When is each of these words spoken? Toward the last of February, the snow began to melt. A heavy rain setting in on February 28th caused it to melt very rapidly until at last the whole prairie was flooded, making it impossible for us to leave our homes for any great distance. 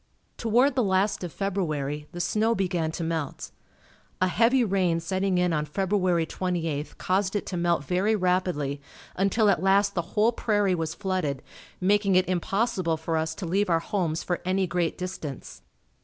Toward 0.35 0.73
the 0.73 0.81
last 0.83 1.23
of 1.23 1.31
February, 1.31 2.07
the 2.11 2.19
snow 2.19 2.55
began 2.55 2.91
to 2.93 3.03
melt. 3.03 3.51
A 4.19 4.29
heavy 4.29 4.63
rain 4.63 4.99
setting 4.99 5.37
in 5.37 5.53
on 5.53 5.65
February 5.65 6.25
28th 6.25 6.97
caused 6.97 7.35
it 7.35 7.45
to 7.45 7.55
melt 7.55 7.83
very 7.85 8.15
rapidly 8.15 8.81
until 9.15 9.47
at 9.47 9.61
last 9.61 9.93
the 9.93 10.01
whole 10.17 10.31
prairie 10.31 10.73
was 10.73 10.95
flooded, 10.95 11.43
making 11.79 12.15
it 12.15 12.27
impossible 12.27 12.97
for 12.97 13.15
us 13.15 13.35
to 13.35 13.45
leave 13.45 13.69
our 13.69 13.77
homes 13.79 14.23
for 14.23 14.41
any 14.43 14.65
great 14.65 14.97
distance. 14.97 15.61